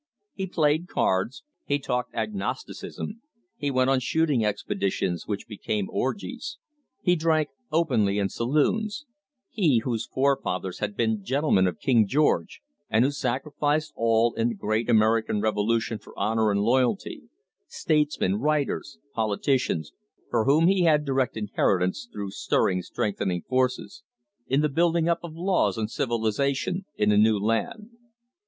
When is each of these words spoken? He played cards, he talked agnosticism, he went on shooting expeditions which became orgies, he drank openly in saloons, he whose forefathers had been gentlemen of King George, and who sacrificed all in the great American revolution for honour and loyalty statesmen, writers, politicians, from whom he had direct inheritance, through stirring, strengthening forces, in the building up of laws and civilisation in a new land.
He 0.33 0.47
played 0.47 0.87
cards, 0.87 1.43
he 1.63 1.77
talked 1.77 2.15
agnosticism, 2.15 3.21
he 3.55 3.69
went 3.69 3.91
on 3.91 3.99
shooting 3.99 4.43
expeditions 4.43 5.27
which 5.27 5.45
became 5.47 5.91
orgies, 5.91 6.57
he 7.03 7.15
drank 7.15 7.49
openly 7.71 8.17
in 8.17 8.27
saloons, 8.27 9.05
he 9.51 9.77
whose 9.83 10.07
forefathers 10.07 10.79
had 10.79 10.97
been 10.97 11.23
gentlemen 11.23 11.67
of 11.67 11.77
King 11.77 12.07
George, 12.07 12.61
and 12.89 13.05
who 13.05 13.11
sacrificed 13.11 13.93
all 13.95 14.33
in 14.33 14.49
the 14.49 14.55
great 14.55 14.89
American 14.89 15.39
revolution 15.39 15.99
for 15.99 16.17
honour 16.17 16.49
and 16.49 16.61
loyalty 16.61 17.25
statesmen, 17.67 18.37
writers, 18.37 18.97
politicians, 19.13 19.91
from 20.31 20.45
whom 20.45 20.65
he 20.67 20.81
had 20.81 21.05
direct 21.05 21.37
inheritance, 21.37 22.09
through 22.11 22.31
stirring, 22.31 22.81
strengthening 22.81 23.43
forces, 23.43 24.01
in 24.47 24.61
the 24.61 24.67
building 24.67 25.07
up 25.07 25.19
of 25.21 25.35
laws 25.35 25.77
and 25.77 25.91
civilisation 25.91 26.85
in 26.97 27.11
a 27.11 27.17
new 27.17 27.37
land. 27.37 27.91